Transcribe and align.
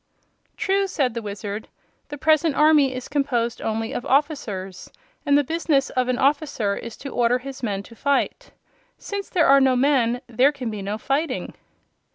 "True," 0.57 0.87
said 0.87 1.13
the 1.13 1.21
Wizard. 1.21 1.67
"The 2.09 2.17
present 2.17 2.55
army 2.55 2.91
is 2.95 3.07
composed 3.07 3.61
only 3.61 3.93
of 3.93 4.03
officers, 4.03 4.89
and 5.27 5.37
the 5.37 5.43
business 5.43 5.91
of 5.91 6.07
an 6.07 6.17
officer 6.17 6.75
is 6.75 6.97
to 6.97 7.09
order 7.09 7.37
his 7.37 7.61
men 7.61 7.83
to 7.83 7.95
fight. 7.95 8.49
Since 8.97 9.29
there 9.29 9.45
are 9.45 9.61
no 9.61 9.75
men 9.75 10.21
there 10.25 10.51
can 10.51 10.71
be 10.71 10.81
no 10.81 10.97
fighting." 10.97 11.53